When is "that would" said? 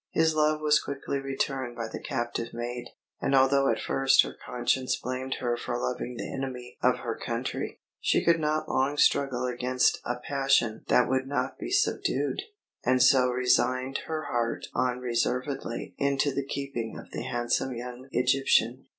10.87-11.27